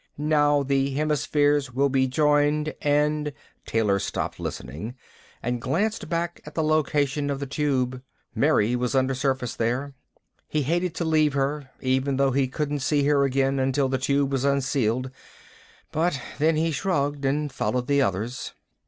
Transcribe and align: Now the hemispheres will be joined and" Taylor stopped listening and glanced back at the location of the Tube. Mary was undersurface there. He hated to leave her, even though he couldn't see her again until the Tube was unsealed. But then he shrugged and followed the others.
Now 0.17 0.63
the 0.63 0.95
hemispheres 0.95 1.71
will 1.75 1.87
be 1.87 2.07
joined 2.07 2.73
and" 2.81 3.31
Taylor 3.67 3.99
stopped 3.99 4.39
listening 4.39 4.95
and 5.43 5.61
glanced 5.61 6.09
back 6.09 6.41
at 6.43 6.55
the 6.55 6.63
location 6.63 7.29
of 7.29 7.39
the 7.39 7.45
Tube. 7.45 8.01
Mary 8.33 8.75
was 8.75 8.95
undersurface 8.95 9.55
there. 9.55 9.93
He 10.47 10.63
hated 10.63 10.95
to 10.95 11.05
leave 11.05 11.33
her, 11.33 11.69
even 11.81 12.17
though 12.17 12.31
he 12.31 12.47
couldn't 12.47 12.79
see 12.79 13.03
her 13.05 13.25
again 13.25 13.59
until 13.59 13.89
the 13.89 13.99
Tube 13.99 14.31
was 14.31 14.43
unsealed. 14.43 15.11
But 15.91 16.19
then 16.39 16.55
he 16.55 16.71
shrugged 16.71 17.23
and 17.23 17.53
followed 17.53 17.85
the 17.85 18.01
others. 18.01 18.53